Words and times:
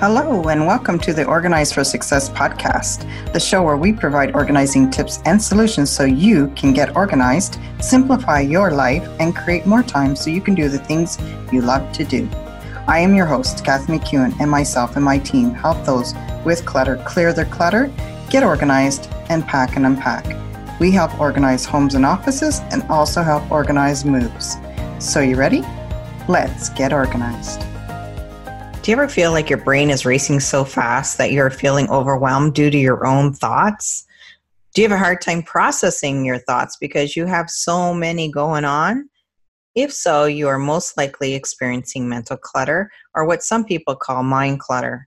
Hello, 0.00 0.44
and 0.48 0.64
welcome 0.64 0.96
to 1.00 1.12
the 1.12 1.24
Organize 1.24 1.72
for 1.72 1.82
Success 1.82 2.28
podcast, 2.28 3.02
the 3.32 3.40
show 3.40 3.64
where 3.64 3.76
we 3.76 3.92
provide 3.92 4.32
organizing 4.32 4.90
tips 4.90 5.18
and 5.24 5.42
solutions 5.42 5.90
so 5.90 6.04
you 6.04 6.52
can 6.54 6.72
get 6.72 6.94
organized, 6.94 7.58
simplify 7.80 8.38
your 8.38 8.70
life, 8.70 9.02
and 9.18 9.34
create 9.34 9.66
more 9.66 9.82
time 9.82 10.14
so 10.14 10.30
you 10.30 10.40
can 10.40 10.54
do 10.54 10.68
the 10.68 10.78
things 10.78 11.18
you 11.50 11.62
love 11.62 11.90
to 11.94 12.04
do. 12.04 12.30
I 12.86 13.00
am 13.00 13.12
your 13.12 13.26
host, 13.26 13.64
Kathy 13.64 13.98
McEwen, 13.98 14.38
and 14.38 14.48
myself 14.48 14.94
and 14.94 15.04
my 15.04 15.18
team 15.18 15.50
help 15.50 15.84
those 15.84 16.14
with 16.44 16.64
clutter 16.64 17.02
clear 17.04 17.32
their 17.32 17.46
clutter, 17.46 17.92
get 18.30 18.44
organized, 18.44 19.10
and 19.30 19.44
pack 19.44 19.74
and 19.74 19.84
unpack. 19.84 20.24
We 20.78 20.92
help 20.92 21.18
organize 21.18 21.64
homes 21.64 21.96
and 21.96 22.06
offices 22.06 22.60
and 22.70 22.84
also 22.84 23.22
help 23.22 23.50
organize 23.50 24.04
moves. 24.04 24.58
So, 25.00 25.18
you 25.22 25.34
ready? 25.34 25.64
Let's 26.28 26.68
get 26.68 26.92
organized. 26.92 27.64
Do 28.88 28.92
you 28.92 28.96
ever 28.96 29.06
feel 29.06 29.32
like 29.32 29.50
your 29.50 29.62
brain 29.62 29.90
is 29.90 30.06
racing 30.06 30.40
so 30.40 30.64
fast 30.64 31.18
that 31.18 31.30
you're 31.30 31.50
feeling 31.50 31.90
overwhelmed 31.90 32.54
due 32.54 32.70
to 32.70 32.78
your 32.78 33.06
own 33.06 33.34
thoughts? 33.34 34.06
Do 34.72 34.80
you 34.80 34.88
have 34.88 34.96
a 34.96 34.98
hard 34.98 35.20
time 35.20 35.42
processing 35.42 36.24
your 36.24 36.38
thoughts 36.38 36.78
because 36.80 37.14
you 37.14 37.26
have 37.26 37.50
so 37.50 37.92
many 37.92 38.30
going 38.30 38.64
on? 38.64 39.10
If 39.74 39.92
so, 39.92 40.24
you 40.24 40.48
are 40.48 40.58
most 40.58 40.96
likely 40.96 41.34
experiencing 41.34 42.08
mental 42.08 42.38
clutter 42.38 42.90
or 43.14 43.26
what 43.26 43.42
some 43.42 43.62
people 43.62 43.94
call 43.94 44.22
mind 44.22 44.60
clutter. 44.60 45.06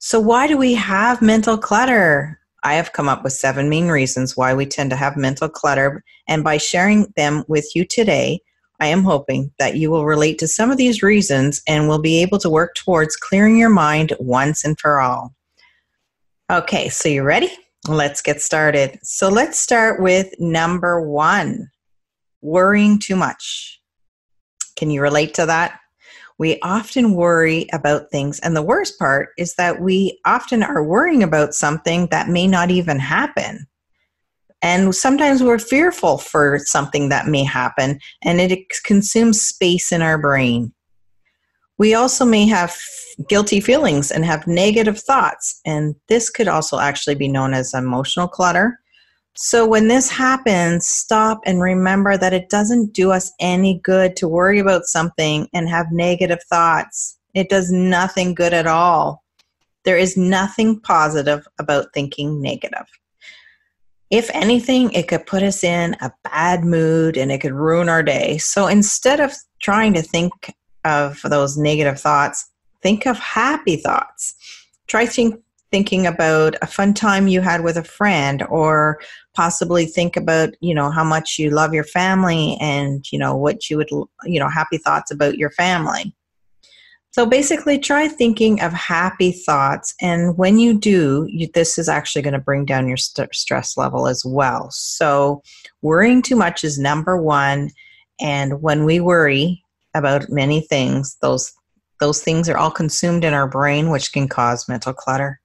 So, 0.00 0.18
why 0.18 0.48
do 0.48 0.58
we 0.58 0.74
have 0.74 1.22
mental 1.22 1.56
clutter? 1.56 2.40
I 2.64 2.74
have 2.74 2.92
come 2.92 3.08
up 3.08 3.22
with 3.22 3.34
seven 3.34 3.68
main 3.68 3.86
reasons 3.86 4.36
why 4.36 4.52
we 4.52 4.66
tend 4.66 4.90
to 4.90 4.96
have 4.96 5.16
mental 5.16 5.48
clutter, 5.48 6.02
and 6.26 6.42
by 6.42 6.56
sharing 6.56 7.12
them 7.14 7.44
with 7.46 7.70
you 7.76 7.84
today, 7.84 8.40
I 8.80 8.88
am 8.88 9.02
hoping 9.04 9.52
that 9.58 9.76
you 9.76 9.90
will 9.90 10.04
relate 10.04 10.38
to 10.38 10.48
some 10.48 10.70
of 10.70 10.76
these 10.76 11.02
reasons 11.02 11.62
and 11.66 11.88
will 11.88 12.00
be 12.00 12.20
able 12.22 12.38
to 12.38 12.50
work 12.50 12.74
towards 12.74 13.16
clearing 13.16 13.56
your 13.56 13.70
mind 13.70 14.12
once 14.18 14.64
and 14.64 14.78
for 14.78 15.00
all. 15.00 15.34
Okay, 16.50 16.88
so 16.88 17.08
you 17.08 17.22
ready? 17.22 17.50
Let's 17.88 18.22
get 18.22 18.40
started. 18.40 18.98
So 19.02 19.28
let's 19.28 19.58
start 19.58 20.00
with 20.02 20.32
number 20.38 21.00
one 21.00 21.70
worrying 22.40 22.98
too 22.98 23.16
much. 23.16 23.80
Can 24.76 24.90
you 24.90 25.00
relate 25.00 25.34
to 25.34 25.46
that? 25.46 25.80
We 26.38 26.60
often 26.60 27.14
worry 27.14 27.66
about 27.72 28.10
things, 28.10 28.38
and 28.40 28.54
the 28.54 28.62
worst 28.62 28.98
part 28.98 29.30
is 29.38 29.54
that 29.54 29.80
we 29.80 30.20
often 30.26 30.62
are 30.62 30.84
worrying 30.84 31.22
about 31.22 31.54
something 31.54 32.08
that 32.10 32.28
may 32.28 32.46
not 32.46 32.70
even 32.70 32.98
happen. 32.98 33.66
And 34.66 34.92
sometimes 34.92 35.44
we're 35.44 35.60
fearful 35.60 36.18
for 36.18 36.58
something 36.58 37.08
that 37.10 37.28
may 37.28 37.44
happen, 37.44 38.00
and 38.22 38.40
it 38.40 38.68
consumes 38.82 39.40
space 39.40 39.92
in 39.92 40.02
our 40.02 40.18
brain. 40.18 40.72
We 41.78 41.94
also 41.94 42.24
may 42.24 42.48
have 42.48 42.76
guilty 43.28 43.60
feelings 43.60 44.10
and 44.10 44.24
have 44.24 44.48
negative 44.48 44.98
thoughts, 44.98 45.60
and 45.64 45.94
this 46.08 46.30
could 46.30 46.48
also 46.48 46.80
actually 46.80 47.14
be 47.14 47.28
known 47.28 47.54
as 47.54 47.74
emotional 47.74 48.26
clutter. 48.26 48.80
So, 49.36 49.64
when 49.64 49.86
this 49.86 50.10
happens, 50.10 50.88
stop 50.88 51.38
and 51.46 51.62
remember 51.62 52.16
that 52.16 52.32
it 52.32 52.50
doesn't 52.50 52.92
do 52.92 53.12
us 53.12 53.30
any 53.38 53.78
good 53.84 54.16
to 54.16 54.26
worry 54.26 54.58
about 54.58 54.86
something 54.86 55.46
and 55.54 55.68
have 55.68 55.92
negative 55.92 56.42
thoughts. 56.50 57.18
It 57.34 57.48
does 57.48 57.70
nothing 57.70 58.34
good 58.34 58.52
at 58.52 58.66
all. 58.66 59.22
There 59.84 59.96
is 59.96 60.16
nothing 60.16 60.80
positive 60.80 61.46
about 61.56 61.94
thinking 61.94 62.42
negative. 62.42 62.88
If 64.10 64.30
anything, 64.32 64.92
it 64.92 65.08
could 65.08 65.26
put 65.26 65.42
us 65.42 65.64
in 65.64 65.96
a 66.00 66.12
bad 66.22 66.64
mood 66.64 67.16
and 67.16 67.32
it 67.32 67.40
could 67.40 67.52
ruin 67.52 67.88
our 67.88 68.02
day. 68.02 68.38
So, 68.38 68.66
instead 68.66 69.20
of 69.20 69.32
trying 69.60 69.94
to 69.94 70.02
think 70.02 70.54
of 70.84 71.20
those 71.24 71.56
negative 71.56 72.00
thoughts, 72.00 72.48
think 72.82 73.06
of 73.06 73.18
happy 73.18 73.76
thoughts. 73.76 74.34
Try 74.86 75.06
think, 75.06 75.40
thinking 75.72 76.06
about 76.06 76.54
a 76.62 76.66
fun 76.66 76.94
time 76.94 77.26
you 77.26 77.40
had 77.40 77.64
with 77.64 77.76
a 77.76 77.82
friend 77.82 78.44
or 78.48 79.00
possibly 79.34 79.84
think 79.84 80.16
about 80.16 80.50
you 80.60 80.74
know 80.74 80.90
how 80.90 81.04
much 81.04 81.38
you 81.38 81.50
love 81.50 81.74
your 81.74 81.84
family 81.84 82.56
and 82.60 83.04
you 83.12 83.18
know 83.18 83.36
what 83.36 83.68
you 83.68 83.76
would 83.76 83.90
you 84.24 84.40
know 84.40 84.48
happy 84.48 84.78
thoughts 84.78 85.10
about 85.10 85.36
your 85.36 85.50
family 85.50 86.14
so 87.16 87.24
basically 87.24 87.78
try 87.78 88.08
thinking 88.08 88.60
of 88.60 88.72
happy 88.72 89.32
thoughts 89.32 89.94
and 90.02 90.36
when 90.36 90.58
you 90.58 90.78
do 90.78 91.26
you, 91.30 91.48
this 91.54 91.78
is 91.78 91.88
actually 91.88 92.20
going 92.20 92.34
to 92.34 92.38
bring 92.38 92.64
down 92.64 92.86
your 92.86 92.96
st- 92.96 93.34
stress 93.34 93.76
level 93.76 94.06
as 94.06 94.22
well 94.24 94.68
so 94.70 95.42
worrying 95.80 96.20
too 96.20 96.36
much 96.36 96.62
is 96.62 96.78
number 96.78 97.16
one 97.16 97.70
and 98.20 98.60
when 98.60 98.84
we 98.84 99.00
worry 99.00 99.62
about 99.94 100.28
many 100.28 100.60
things 100.60 101.16
those 101.22 101.52
those 102.00 102.22
things 102.22 102.48
are 102.48 102.58
all 102.58 102.70
consumed 102.70 103.24
in 103.24 103.32
our 103.32 103.48
brain 103.48 103.90
which 103.90 104.12
can 104.12 104.28
cause 104.28 104.68
mental 104.68 104.92
clutter 104.92 105.40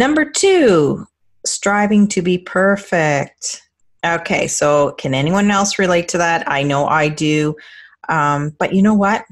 Number 0.00 0.24
two, 0.24 1.06
striving 1.44 2.08
to 2.08 2.22
be 2.22 2.38
perfect. 2.38 3.60
Okay, 4.02 4.46
so 4.46 4.92
can 4.92 5.12
anyone 5.12 5.50
else 5.50 5.78
relate 5.78 6.08
to 6.08 6.18
that? 6.18 6.50
I 6.50 6.62
know 6.62 6.86
I 6.86 7.10
do. 7.10 7.54
Um, 8.08 8.56
but 8.58 8.72
you 8.72 8.80
know 8.80 8.94
what? 8.94 9.26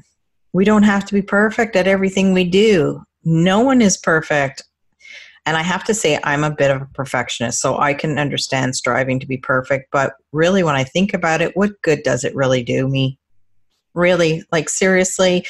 We 0.53 0.65
don't 0.65 0.83
have 0.83 1.05
to 1.05 1.13
be 1.13 1.21
perfect 1.21 1.75
at 1.75 1.87
everything 1.87 2.33
we 2.33 2.43
do. 2.43 3.03
No 3.23 3.59
one 3.61 3.81
is 3.81 3.97
perfect. 3.97 4.63
And 5.45 5.55
I 5.57 5.61
have 5.61 5.83
to 5.85 5.93
say, 5.93 6.19
I'm 6.23 6.43
a 6.43 6.53
bit 6.53 6.71
of 6.71 6.81
a 6.81 6.89
perfectionist, 6.93 7.59
so 7.59 7.77
I 7.79 7.93
can 7.93 8.19
understand 8.19 8.75
striving 8.75 9.19
to 9.19 9.25
be 9.25 9.37
perfect. 9.37 9.89
But 9.91 10.13
really, 10.31 10.63
when 10.63 10.75
I 10.75 10.83
think 10.83 11.13
about 11.13 11.41
it, 11.41 11.55
what 11.55 11.81
good 11.81 12.03
does 12.03 12.23
it 12.23 12.35
really 12.35 12.63
do 12.63 12.87
me? 12.87 13.17
Really, 13.93 14.43
like, 14.51 14.69
seriously, 14.69 15.45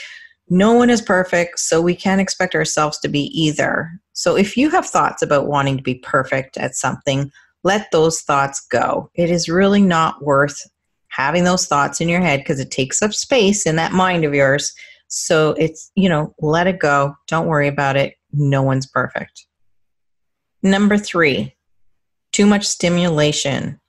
no 0.49 0.73
one 0.73 0.89
is 0.89 1.01
perfect, 1.01 1.59
so 1.59 1.81
we 1.81 1.95
can't 1.95 2.21
expect 2.21 2.55
ourselves 2.55 2.97
to 2.99 3.07
be 3.07 3.25
either. 3.39 3.91
So 4.13 4.35
if 4.35 4.57
you 4.57 4.69
have 4.69 4.85
thoughts 4.85 5.21
about 5.21 5.47
wanting 5.47 5.77
to 5.77 5.83
be 5.83 5.95
perfect 5.95 6.57
at 6.57 6.75
something, 6.75 7.31
let 7.63 7.91
those 7.91 8.21
thoughts 8.21 8.65
go. 8.71 9.09
It 9.15 9.29
is 9.29 9.49
really 9.49 9.81
not 9.81 10.23
worth 10.23 10.61
having 11.09 11.43
those 11.43 11.65
thoughts 11.65 12.01
in 12.01 12.09
your 12.09 12.21
head 12.21 12.39
because 12.39 12.59
it 12.59 12.71
takes 12.71 13.01
up 13.01 13.13
space 13.13 13.65
in 13.65 13.75
that 13.75 13.91
mind 13.91 14.23
of 14.23 14.33
yours. 14.33 14.73
So 15.07 15.51
it's, 15.57 15.91
you 15.95 16.09
know, 16.09 16.33
let 16.39 16.67
it 16.67 16.79
go. 16.79 17.15
Don't 17.27 17.47
worry 17.47 17.67
about 17.67 17.97
it. 17.97 18.15
No 18.31 18.61
one's 18.61 18.85
perfect. 18.85 19.45
Number 20.61 20.97
three, 20.97 21.55
too 22.31 22.45
much 22.45 22.65
stimulation 22.65 23.79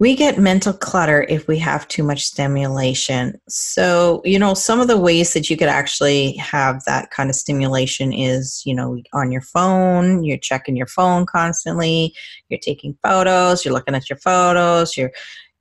we 0.00 0.14
get 0.14 0.38
mental 0.38 0.72
clutter 0.72 1.26
if 1.28 1.48
we 1.48 1.58
have 1.58 1.88
too 1.88 2.04
much 2.04 2.22
stimulation. 2.22 3.40
So, 3.48 4.22
you 4.24 4.38
know, 4.38 4.54
some 4.54 4.80
of 4.80 4.86
the 4.86 4.96
ways 4.96 5.32
that 5.32 5.50
you 5.50 5.56
could 5.56 5.68
actually 5.68 6.36
have 6.36 6.84
that 6.84 7.10
kind 7.10 7.28
of 7.28 7.34
stimulation 7.34 8.12
is, 8.12 8.62
you 8.64 8.76
know, 8.76 8.98
on 9.12 9.32
your 9.32 9.40
phone, 9.40 10.22
you're 10.22 10.38
checking 10.38 10.76
your 10.76 10.86
phone 10.86 11.26
constantly, 11.26 12.14
you're 12.48 12.60
taking 12.60 12.96
photos, 13.02 13.64
you're 13.64 13.74
looking 13.74 13.96
at 13.96 14.08
your 14.08 14.18
photos, 14.18 14.96
you're, 14.96 15.10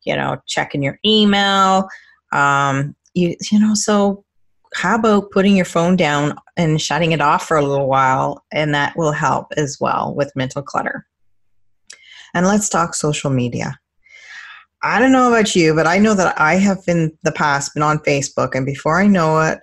you 0.07 0.16
know, 0.16 0.41
checking 0.47 0.81
your 0.81 1.00
email. 1.06 1.88
Um, 2.31 2.95
you, 3.13 3.35
you 3.51 3.59
know, 3.59 3.73
so 3.73 4.23
how 4.73 4.95
about 4.95 5.31
putting 5.31 5.56
your 5.56 5.66
phone 5.66 5.95
down 5.95 6.38
and 6.56 6.81
shutting 6.81 7.12
it 7.12 7.22
off 7.22 7.47
for 7.47 7.57
a 7.57 7.66
little 7.66 7.88
while? 7.88 8.44
And 8.51 8.73
that 8.73 8.97
will 8.97 9.12
help 9.12 9.53
as 9.57 9.78
well 9.79 10.13
with 10.16 10.35
mental 10.35 10.62
clutter. 10.62 11.06
And 12.34 12.45
let's 12.45 12.69
talk 12.69 12.95
social 12.95 13.29
media 13.29 13.79
I 14.84 15.00
don't 15.00 15.12
know 15.12 15.28
about 15.28 15.56
you, 15.56 15.73
but 15.73 15.88
I 15.88 15.97
know 15.97 16.13
that 16.13 16.39
I 16.39 16.56
have 16.56 16.84
in 16.88 17.18
the 17.24 17.31
past 17.31 17.74
been 17.74 17.84
on 17.84 18.00
Facebook, 18.00 18.53
and 18.53 18.66
before 18.66 19.01
I 19.01 19.07
know 19.07 19.39
it, 19.41 19.59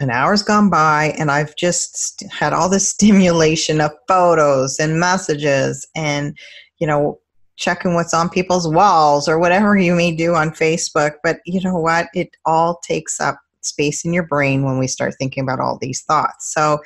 an 0.00 0.10
hour's 0.10 0.42
gone 0.42 0.70
by, 0.70 1.14
and 1.18 1.30
I've 1.30 1.56
just 1.56 2.22
had 2.30 2.52
all 2.52 2.68
this 2.68 2.88
stimulation 2.96 3.80
of 3.80 3.90
photos 4.06 4.78
and 4.78 5.00
messages, 5.00 5.86
and 5.96 6.36
you 6.78 6.86
know, 6.86 7.18
checking 7.56 7.94
what's 7.94 8.14
on 8.14 8.28
people's 8.28 8.68
walls 8.68 9.28
or 9.28 9.38
whatever 9.38 9.76
you 9.76 9.94
may 9.94 10.14
do 10.14 10.34
on 10.34 10.50
Facebook. 10.50 11.14
But 11.22 11.40
you 11.46 11.60
know 11.60 11.76
what? 11.76 12.08
It 12.14 12.30
all 12.44 12.80
takes 12.86 13.20
up 13.20 13.40
space 13.60 14.04
in 14.04 14.12
your 14.12 14.26
brain 14.26 14.64
when 14.64 14.78
we 14.78 14.86
start 14.86 15.14
thinking 15.18 15.42
about 15.42 15.60
all 15.60 15.78
these 15.80 16.02
thoughts. 16.02 16.52
So 16.52 16.80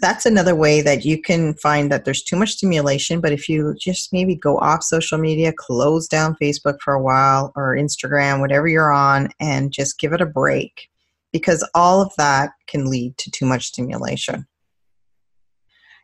that's 0.00 0.26
another 0.26 0.54
way 0.54 0.80
that 0.80 1.04
you 1.04 1.20
can 1.20 1.54
find 1.54 1.90
that 1.92 2.04
there's 2.04 2.22
too 2.22 2.36
much 2.36 2.50
stimulation. 2.50 3.20
But 3.20 3.32
if 3.32 3.48
you 3.48 3.74
just 3.78 4.12
maybe 4.12 4.34
go 4.34 4.58
off 4.58 4.82
social 4.82 5.18
media, 5.18 5.52
close 5.56 6.08
down 6.08 6.36
Facebook 6.42 6.80
for 6.80 6.94
a 6.94 7.02
while 7.02 7.52
or 7.54 7.76
Instagram, 7.76 8.40
whatever 8.40 8.66
you're 8.66 8.92
on, 8.92 9.28
and 9.38 9.72
just 9.72 9.98
give 9.98 10.12
it 10.12 10.20
a 10.20 10.26
break 10.26 10.88
because 11.32 11.68
all 11.74 12.00
of 12.00 12.12
that 12.16 12.50
can 12.66 12.90
lead 12.90 13.16
to 13.18 13.30
too 13.30 13.46
much 13.46 13.66
stimulation. 13.66 14.46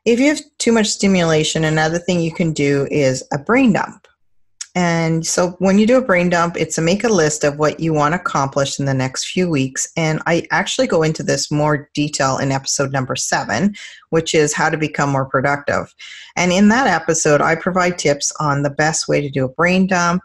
If 0.07 0.19
you 0.19 0.29
have 0.29 0.41
too 0.59 0.73
much 0.73 0.87
stimulation, 0.87 1.65
another 1.65 1.99
thing 1.99 2.21
you 2.21 2.33
can 2.33 2.53
do 2.55 2.89
is 2.91 3.23
a 3.33 3.39
brain 3.39 3.75
dump. 3.75 4.07
And 4.75 5.27
so 5.27 5.51
when 5.59 5.79
you 5.79 5.87
do 5.87 5.99
a 5.99 6.05
brain 6.05 6.31
dump, 6.31 6.57
it's 6.57 6.77
to 6.77 6.81
make 6.81 7.05
a 7.05 7.09
list 7.09 7.45
of 7.45 7.59
what 7.59 7.81
you 7.81 7.93
want 7.93 8.15
to 8.15 8.21
accomplish 8.21 8.79
in 8.79 8.87
the 8.87 8.95
next 8.95 9.29
few 9.29 9.51
weeks. 9.51 9.87
And 9.97 10.23
I 10.27 10.47
actually 10.53 10.87
go 10.87 11.03
into 11.03 11.23
this 11.23 11.51
more 11.51 11.91
detail 11.93 12.39
in 12.39 12.51
episode 12.51 12.93
number 12.93 13.15
seven, 13.15 13.75
which 14.09 14.35
is 14.35 14.55
how 14.55 14.71
to 14.71 14.79
become 14.79 15.11
more 15.11 15.27
productive. 15.27 15.93
And 16.37 16.51
in 16.51 16.69
that 16.69 16.87
episode, 16.87 17.43
I 17.43 17.57
provide 17.57 17.99
tips 17.99 18.33
on 18.41 18.63
the 18.63 18.71
best 18.71 19.07
way 19.07 19.21
to 19.21 19.29
do 19.29 19.45
a 19.45 19.49
brain 19.49 19.87
dump, 19.87 20.23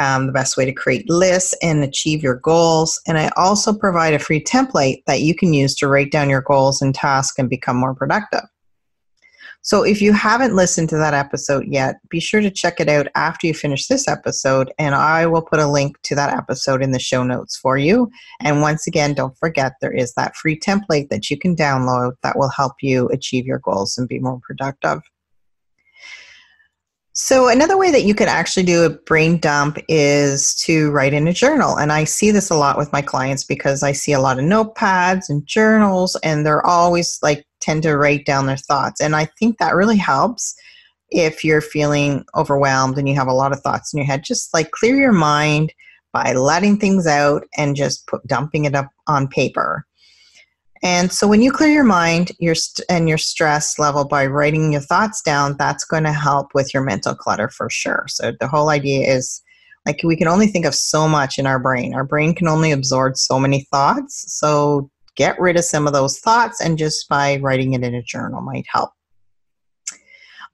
um, 0.00 0.26
the 0.26 0.32
best 0.32 0.56
way 0.56 0.64
to 0.64 0.72
create 0.72 1.08
lists 1.08 1.54
and 1.62 1.84
achieve 1.84 2.22
your 2.22 2.36
goals. 2.36 3.00
And 3.06 3.18
I 3.18 3.30
also 3.36 3.72
provide 3.72 4.14
a 4.14 4.18
free 4.18 4.42
template 4.42 5.04
that 5.06 5.20
you 5.20 5.34
can 5.34 5.52
use 5.52 5.76
to 5.76 5.86
write 5.86 6.10
down 6.10 6.30
your 6.30 6.42
goals 6.42 6.82
and 6.82 6.94
tasks 6.94 7.38
and 7.38 7.48
become 7.48 7.76
more 7.76 7.94
productive. 7.94 8.42
So 9.66 9.82
if 9.82 10.00
you 10.00 10.12
haven't 10.12 10.54
listened 10.54 10.90
to 10.90 10.96
that 10.98 11.12
episode 11.12 11.66
yet, 11.66 11.96
be 12.08 12.20
sure 12.20 12.40
to 12.40 12.52
check 12.52 12.78
it 12.78 12.88
out 12.88 13.08
after 13.16 13.48
you 13.48 13.52
finish 13.52 13.88
this 13.88 14.06
episode, 14.06 14.72
and 14.78 14.94
I 14.94 15.26
will 15.26 15.42
put 15.42 15.58
a 15.58 15.66
link 15.66 16.00
to 16.02 16.14
that 16.14 16.32
episode 16.32 16.84
in 16.84 16.92
the 16.92 17.00
show 17.00 17.24
notes 17.24 17.56
for 17.56 17.76
you. 17.76 18.08
And 18.38 18.60
once 18.60 18.86
again, 18.86 19.12
don't 19.12 19.36
forget 19.36 19.72
there 19.80 19.92
is 19.92 20.14
that 20.14 20.36
free 20.36 20.56
template 20.56 21.08
that 21.08 21.30
you 21.30 21.36
can 21.36 21.56
download 21.56 22.12
that 22.22 22.38
will 22.38 22.50
help 22.50 22.74
you 22.80 23.08
achieve 23.08 23.44
your 23.44 23.58
goals 23.58 23.98
and 23.98 24.06
be 24.06 24.20
more 24.20 24.38
productive. 24.46 25.00
So, 27.18 27.48
another 27.48 27.76
way 27.76 27.90
that 27.90 28.04
you 28.04 28.14
can 28.14 28.28
actually 28.28 28.66
do 28.66 28.84
a 28.84 28.90
brain 28.90 29.38
dump 29.38 29.78
is 29.88 30.54
to 30.66 30.92
write 30.92 31.14
in 31.14 31.26
a 31.26 31.32
journal. 31.32 31.76
And 31.76 31.90
I 31.90 32.04
see 32.04 32.30
this 32.30 32.50
a 32.50 32.56
lot 32.56 32.78
with 32.78 32.92
my 32.92 33.02
clients 33.02 33.42
because 33.42 33.82
I 33.82 33.92
see 33.92 34.12
a 34.12 34.20
lot 34.20 34.38
of 34.38 34.44
notepads 34.44 35.28
and 35.28 35.44
journals, 35.44 36.14
and 36.22 36.46
they're 36.46 36.64
always 36.64 37.18
like 37.20 37.44
tend 37.66 37.82
to 37.82 37.96
write 37.96 38.24
down 38.24 38.46
their 38.46 38.56
thoughts. 38.56 39.00
And 39.00 39.16
I 39.16 39.24
think 39.38 39.58
that 39.58 39.74
really 39.74 39.96
helps 39.96 40.54
if 41.10 41.44
you're 41.44 41.60
feeling 41.60 42.24
overwhelmed 42.34 42.98
and 42.98 43.08
you 43.08 43.14
have 43.14 43.28
a 43.28 43.32
lot 43.32 43.52
of 43.52 43.60
thoughts 43.60 43.92
in 43.92 43.98
your 43.98 44.06
head. 44.06 44.22
Just 44.24 44.54
like 44.54 44.70
clear 44.70 44.96
your 44.96 45.12
mind 45.12 45.72
by 46.12 46.32
letting 46.32 46.78
things 46.78 47.06
out 47.06 47.44
and 47.56 47.76
just 47.76 48.06
put, 48.06 48.24
dumping 48.26 48.64
it 48.64 48.74
up 48.74 48.88
on 49.06 49.28
paper. 49.28 49.84
And 50.82 51.10
so 51.10 51.26
when 51.26 51.42
you 51.42 51.50
clear 51.50 51.72
your 51.72 51.84
mind 51.84 52.32
your 52.38 52.54
st- 52.54 52.86
and 52.88 53.08
your 53.08 53.18
stress 53.18 53.78
level 53.78 54.06
by 54.06 54.26
writing 54.26 54.72
your 54.72 54.82
thoughts 54.82 55.22
down, 55.22 55.56
that's 55.58 55.84
going 55.84 56.04
to 56.04 56.12
help 56.12 56.48
with 56.54 56.72
your 56.72 56.82
mental 56.84 57.14
clutter 57.14 57.48
for 57.48 57.68
sure. 57.70 58.04
So 58.08 58.32
the 58.38 58.46
whole 58.48 58.68
idea 58.68 59.08
is 59.08 59.42
like 59.86 60.00
we 60.04 60.16
can 60.16 60.28
only 60.28 60.48
think 60.48 60.66
of 60.66 60.74
so 60.74 61.08
much 61.08 61.38
in 61.38 61.46
our 61.46 61.58
brain. 61.58 61.94
Our 61.94 62.04
brain 62.04 62.34
can 62.34 62.48
only 62.48 62.72
absorb 62.72 63.16
so 63.16 63.38
many 63.38 63.66
thoughts. 63.70 64.24
So 64.28 64.90
get 65.16 65.40
rid 65.40 65.56
of 65.56 65.64
some 65.64 65.86
of 65.86 65.92
those 65.92 66.18
thoughts 66.18 66.60
and 66.60 66.78
just 66.78 67.08
by 67.08 67.38
writing 67.38 67.72
it 67.72 67.82
in 67.82 67.94
a 67.94 68.02
journal 68.02 68.40
might 68.40 68.66
help. 68.68 68.90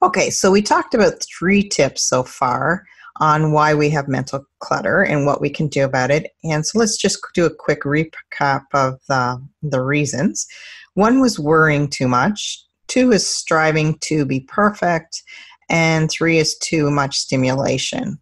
Okay, 0.02 0.30
so 0.30 0.50
we 0.50 0.62
talked 0.62 0.94
about 0.94 1.24
three 1.38 1.68
tips 1.68 2.02
so 2.02 2.24
far 2.24 2.84
on 3.20 3.52
why 3.52 3.74
we 3.74 3.90
have 3.90 4.08
mental 4.08 4.44
clutter 4.58 5.02
and 5.02 5.26
what 5.26 5.40
we 5.40 5.50
can 5.50 5.68
do 5.68 5.84
about 5.84 6.10
it. 6.10 6.32
And 6.42 6.66
so 6.66 6.78
let's 6.78 6.96
just 6.96 7.18
do 7.34 7.44
a 7.44 7.54
quick 7.54 7.82
recap 7.82 8.64
of 8.72 8.98
the, 9.08 9.40
the 9.62 9.80
reasons. 9.80 10.46
One 10.94 11.20
was 11.20 11.38
worrying 11.38 11.88
too 11.88 12.08
much, 12.08 12.64
two 12.88 13.12
is 13.12 13.28
striving 13.28 13.98
to 14.00 14.24
be 14.24 14.40
perfect, 14.40 15.22
and 15.70 16.10
three 16.10 16.38
is 16.38 16.58
too 16.58 16.90
much 16.90 17.16
stimulation. 17.16 18.18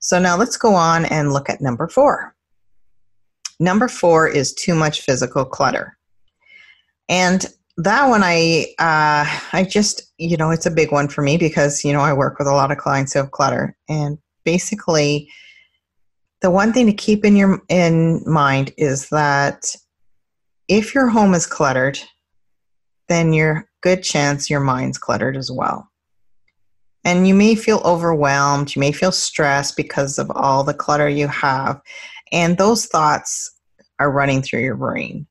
So 0.00 0.18
now 0.18 0.36
let's 0.36 0.56
go 0.56 0.74
on 0.74 1.06
and 1.06 1.32
look 1.32 1.48
at 1.48 1.60
number 1.60 1.88
four. 1.88 2.34
Number 3.62 3.86
four 3.86 4.26
is 4.26 4.52
too 4.52 4.74
much 4.74 5.02
physical 5.02 5.44
clutter. 5.44 5.96
And 7.08 7.46
that 7.76 8.08
one 8.08 8.22
I 8.24 8.66
uh, 8.80 9.24
I 9.52 9.64
just 9.68 10.02
you 10.18 10.36
know 10.36 10.50
it's 10.50 10.66
a 10.66 10.70
big 10.70 10.90
one 10.90 11.06
for 11.06 11.22
me 11.22 11.36
because 11.38 11.84
you 11.84 11.92
know 11.92 12.00
I 12.00 12.12
work 12.12 12.40
with 12.40 12.48
a 12.48 12.54
lot 12.54 12.72
of 12.72 12.78
clients 12.78 13.12
who 13.12 13.20
have 13.20 13.30
clutter. 13.30 13.76
And 13.88 14.18
basically 14.44 15.30
the 16.40 16.50
one 16.50 16.72
thing 16.72 16.86
to 16.86 16.92
keep 16.92 17.24
in 17.24 17.36
your 17.36 17.62
in 17.68 18.20
mind 18.26 18.72
is 18.76 19.08
that 19.10 19.76
if 20.66 20.92
your 20.92 21.08
home 21.08 21.32
is 21.32 21.46
cluttered 21.46 22.00
then 23.08 23.32
your 23.32 23.68
good 23.80 24.02
chance 24.02 24.50
your 24.50 24.60
mind's 24.60 24.98
cluttered 24.98 25.36
as 25.36 25.52
well. 25.52 25.88
And 27.04 27.28
you 27.28 27.34
may 27.34 27.54
feel 27.54 27.80
overwhelmed 27.84 28.74
you 28.74 28.80
may 28.80 28.92
feel 28.92 29.12
stressed 29.12 29.76
because 29.76 30.18
of 30.18 30.30
all 30.34 30.64
the 30.64 30.74
clutter 30.74 31.08
you 31.08 31.28
have. 31.28 31.80
And 32.32 32.56
those 32.56 32.86
thoughts 32.86 33.51
are 34.02 34.10
running 34.10 34.42
through 34.42 34.60
your 34.60 34.76
brain 34.76 35.26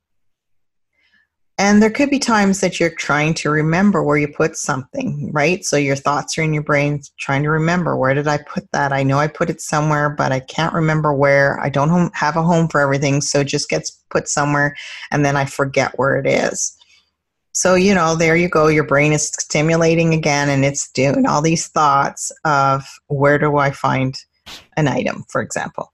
and 1.62 1.80
there 1.80 1.92
could 1.92 2.10
be 2.10 2.18
times 2.18 2.60
that 2.62 2.80
you're 2.80 2.90
trying 2.90 3.36
to 3.36 3.52
remember 3.52 4.02
where 4.02 4.18
you 4.18 4.28
put 4.28 4.58
something, 4.58 5.32
right? 5.32 5.64
So 5.64 5.78
your 5.78 5.96
thoughts 5.96 6.36
are 6.40 6.42
in 6.42 6.56
your 6.56 6.64
brain 6.64 7.04
trying 7.20 7.44
to 7.44 7.52
remember 7.52 7.96
where 7.96 8.16
did 8.16 8.28
I 8.28 8.40
put 8.40 8.72
that? 8.72 8.92
I 8.92 9.04
know 9.04 9.20
I 9.20 9.28
put 9.28 9.52
it 9.52 9.62
somewhere, 9.62 10.10
but 10.10 10.32
I 10.32 10.40
can't 10.40 10.74
remember 10.74 11.14
where. 11.14 11.60
I 11.60 11.70
don't 11.70 12.12
have 12.16 12.36
a 12.36 12.42
home 12.42 12.68
for 12.68 12.82
everything, 12.82 13.22
so 13.22 13.42
it 13.42 13.48
just 13.48 13.70
gets 13.70 13.92
put 14.10 14.28
somewhere 14.28 14.76
and 15.12 15.24
then 15.24 15.38
I 15.38 15.46
forget 15.46 16.00
where 16.00 16.16
it 16.16 16.26
is. 16.26 16.76
So, 17.54 17.76
you 17.76 17.94
know, 17.94 18.16
there 18.16 18.36
you 18.36 18.50
go. 18.50 18.68
Your 18.68 18.88
brain 18.88 19.14
is 19.14 19.28
stimulating 19.28 20.16
again 20.16 20.50
and 20.50 20.66
it's 20.66 20.92
doing 20.94 21.28
all 21.28 21.44
these 21.44 21.68
thoughts 21.68 22.32
of 22.44 22.84
where 23.06 23.38
do 23.38 23.58
I 23.58 23.70
find 23.70 24.16
an 24.78 24.88
item, 24.88 25.26
for 25.30 25.42
example. 25.42 25.91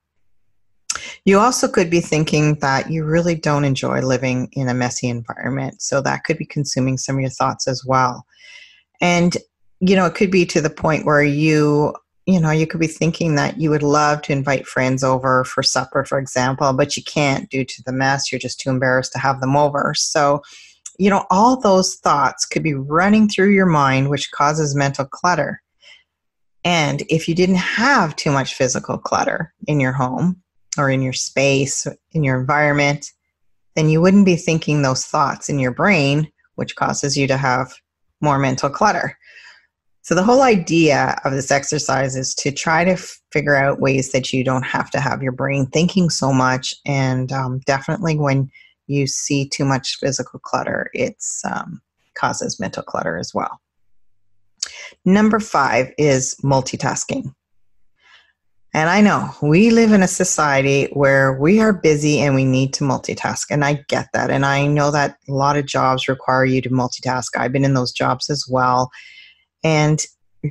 You 1.26 1.40
also 1.40 1.68
could 1.68 1.90
be 1.90 2.02
thinking 2.02 2.56
that 2.60 2.92
you 2.92 3.06
really 3.06 3.36
don't 3.36 3.66
enjoy 3.66 4.02
living 4.02 4.50
in 4.54 4.70
a 4.70 4.74
messy 4.74 5.08
environment. 5.08 5.82
So 5.82 6.02
that 6.02 6.24
could 6.24 6.38
be 6.38 6.46
consuming 6.46 6.98
some 6.98 7.16
of 7.16 7.22
your 7.22 7.30
thoughts 7.30 7.68
as 7.68 7.84
well. 7.86 8.26
And, 9.02 9.38
you 9.80 9.96
know, 9.96 10.06
it 10.06 10.16
could 10.16 10.32
be 10.32 10.46
to 10.48 10.62
the 10.62 10.70
point 10.70 11.06
where 11.06 11.24
you, 11.24 11.96
you 12.26 12.40
know, 12.40 12.52
you 12.52 12.68
could 12.68 12.80
be 12.80 12.88
thinking 12.88 13.36
that 13.36 13.60
you 13.60 13.70
would 13.70 13.84
love 13.84 14.22
to 14.24 14.34
invite 14.34 14.68
friends 14.68 15.04
over 15.04 15.44
for 15.44 15.64
supper, 15.64 16.04
for 16.04 16.20
example, 16.20 16.74
but 16.74 16.98
you 16.98 17.04
can't 17.04 17.50
due 17.50 17.64
to 17.64 17.84
the 17.86 17.94
mess. 17.94 18.32
You're 18.32 18.40
just 18.40 18.60
too 18.60 18.70
embarrassed 18.70 19.14
to 19.14 19.20
have 19.20 19.40
them 19.40 19.56
over. 19.56 19.94
So, 19.96 20.42
you 20.98 21.10
know, 21.10 21.26
all 21.30 21.60
those 21.60 21.96
thoughts 21.96 22.46
could 22.46 22.64
be 22.64 22.74
running 22.74 23.30
through 23.30 23.52
your 23.52 23.68
mind, 23.68 24.10
which 24.10 24.32
causes 24.32 24.76
mental 24.76 25.06
clutter. 25.06 25.62
And 26.64 27.04
if 27.10 27.30
you 27.30 27.36
didn't 27.36 27.56
have 27.56 28.16
too 28.16 28.32
much 28.32 28.56
physical 28.56 28.98
clutter 28.98 29.54
in 29.68 29.80
your 29.80 29.94
home, 29.94 30.42
or 30.78 30.90
in 30.90 31.02
your 31.02 31.14
space, 31.14 31.88
in 32.12 32.24
your 32.24 32.40
environment, 32.40 33.12
then 33.76 33.90
you 33.90 34.02
wouldn't 34.02 34.26
be 34.26 34.36
thinking 34.36 34.82
those 34.82 35.06
thoughts 35.06 35.50
in 35.50 35.60
your 35.60 35.72
brain, 35.72 36.32
which 36.56 36.76
causes 36.76 37.16
you 37.16 37.28
to 37.28 37.38
have 37.38 37.74
more 38.22 38.40
mental 38.40 38.70
clutter. 38.70 39.18
So, 40.02 40.16
the 40.16 40.24
whole 40.24 40.42
idea 40.42 41.20
of 41.26 41.34
this 41.34 41.52
exercise 41.52 42.16
is 42.16 42.34
to 42.36 42.52
try 42.52 42.86
to 42.86 42.92
f- 42.92 43.20
figure 43.32 43.56
out 43.56 43.82
ways 43.82 44.14
that 44.14 44.32
you 44.32 44.44
don't 44.44 44.66
have 44.66 44.90
to 44.92 45.02
have 45.02 45.22
your 45.22 45.34
brain 45.34 45.68
thinking 45.68 46.10
so 46.10 46.32
much. 46.32 46.74
And 46.86 47.32
um, 47.32 47.60
definitely, 47.66 48.18
when 48.18 48.50
you 48.88 49.06
see 49.06 49.48
too 49.50 49.66
much 49.66 49.98
physical 50.00 50.40
clutter, 50.40 50.90
it 50.94 51.22
um, 51.44 51.82
causes 52.16 52.60
mental 52.60 52.84
clutter 52.84 53.18
as 53.18 53.34
well. 53.34 53.60
Number 55.06 55.40
five 55.40 55.92
is 55.98 56.36
multitasking. 56.44 57.34
And 58.74 58.90
I 58.90 59.02
know 59.02 59.32
we 59.42 59.70
live 59.70 59.92
in 59.92 60.04
a 60.04 60.08
society 60.08 60.90
where 60.94 61.34
we 61.34 61.60
are 61.60 61.74
busy 61.74 62.20
and 62.20 62.36
we 62.36 62.46
need 62.46 62.74
to 62.74 62.84
multitask. 62.84 63.46
And 63.50 63.66
I 63.66 63.86
get 63.88 64.10
that. 64.14 64.30
And 64.30 64.46
I 64.46 64.68
know 64.68 64.92
that 64.92 65.18
a 65.28 65.34
lot 65.34 65.58
of 65.58 65.66
jobs 65.66 66.08
require 66.08 66.46
you 66.46 66.62
to 66.62 66.70
multitask. 66.70 67.30
I've 67.38 67.54
been 67.54 67.66
in 67.66 67.74
those 67.74 67.92
jobs 67.92 68.30
as 68.30 68.46
well. 68.50 68.92
And 69.64 70.06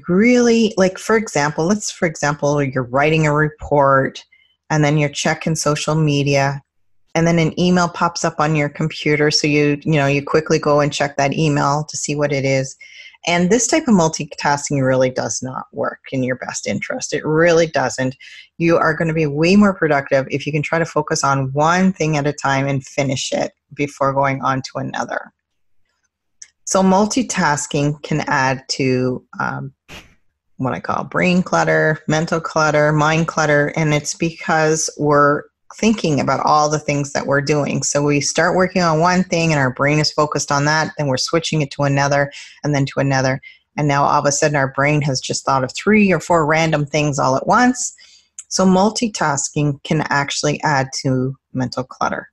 really, 0.08 0.74
like, 0.76 0.98
for 0.98 1.16
example, 1.16 1.66
let's, 1.66 1.90
for 1.90 2.06
example, 2.06 2.62
you're 2.62 2.88
writing 2.88 3.26
a 3.26 3.34
report 3.34 4.24
and 4.70 4.82
then 4.82 4.98
you're 4.98 5.08
checking 5.08 5.54
social 5.54 5.94
media 5.94 6.62
and 7.16 7.26
then 7.26 7.38
an 7.38 7.58
email 7.58 7.88
pops 7.88 8.24
up 8.24 8.38
on 8.38 8.54
your 8.54 8.68
computer 8.68 9.30
so 9.30 9.46
you 9.46 9.80
you 9.84 9.94
know 9.94 10.06
you 10.06 10.22
quickly 10.22 10.58
go 10.58 10.80
and 10.80 10.92
check 10.92 11.16
that 11.16 11.32
email 11.32 11.84
to 11.88 11.96
see 11.96 12.14
what 12.14 12.32
it 12.32 12.44
is 12.44 12.76
and 13.26 13.50
this 13.50 13.66
type 13.66 13.88
of 13.88 13.94
multitasking 13.94 14.84
really 14.84 15.10
does 15.10 15.40
not 15.42 15.66
work 15.72 16.00
in 16.12 16.22
your 16.22 16.36
best 16.36 16.66
interest. 16.66 17.12
It 17.12 17.24
really 17.24 17.66
doesn't. 17.66 18.16
You 18.58 18.76
are 18.76 18.94
going 18.94 19.08
to 19.08 19.14
be 19.14 19.26
way 19.26 19.56
more 19.56 19.74
productive 19.74 20.26
if 20.30 20.46
you 20.46 20.52
can 20.52 20.62
try 20.62 20.78
to 20.78 20.84
focus 20.84 21.24
on 21.24 21.52
one 21.52 21.92
thing 21.92 22.16
at 22.16 22.26
a 22.26 22.32
time 22.32 22.68
and 22.68 22.84
finish 22.86 23.32
it 23.32 23.52
before 23.74 24.12
going 24.12 24.42
on 24.42 24.62
to 24.62 24.78
another. 24.78 25.32
So, 26.64 26.82
multitasking 26.82 28.02
can 28.02 28.24
add 28.26 28.64
to 28.70 29.24
um, 29.38 29.72
what 30.56 30.72
I 30.72 30.80
call 30.80 31.04
brain 31.04 31.42
clutter, 31.42 32.00
mental 32.08 32.40
clutter, 32.40 32.92
mind 32.92 33.28
clutter, 33.28 33.72
and 33.76 33.92
it's 33.92 34.14
because 34.14 34.90
we're 34.98 35.44
thinking 35.74 36.20
about 36.20 36.40
all 36.44 36.70
the 36.70 36.78
things 36.78 37.12
that 37.12 37.26
we're 37.26 37.40
doing. 37.40 37.82
So 37.82 38.02
we 38.02 38.20
start 38.20 38.56
working 38.56 38.82
on 38.82 39.00
one 39.00 39.24
thing 39.24 39.52
and 39.52 39.58
our 39.58 39.72
brain 39.72 39.98
is 39.98 40.12
focused 40.12 40.52
on 40.52 40.64
that, 40.66 40.92
then 40.96 41.06
we're 41.06 41.16
switching 41.16 41.62
it 41.62 41.70
to 41.72 41.82
another 41.82 42.32
and 42.62 42.74
then 42.74 42.86
to 42.86 43.00
another. 43.00 43.40
And 43.76 43.88
now 43.88 44.04
all 44.04 44.20
of 44.20 44.26
a 44.26 44.32
sudden 44.32 44.56
our 44.56 44.72
brain 44.72 45.02
has 45.02 45.20
just 45.20 45.44
thought 45.44 45.64
of 45.64 45.72
three 45.74 46.12
or 46.12 46.20
four 46.20 46.46
random 46.46 46.86
things 46.86 47.18
all 47.18 47.36
at 47.36 47.46
once. 47.46 47.94
So 48.48 48.64
multitasking 48.64 49.82
can 49.82 50.02
actually 50.08 50.62
add 50.62 50.88
to 51.02 51.36
mental 51.52 51.84
clutter. 51.84 52.30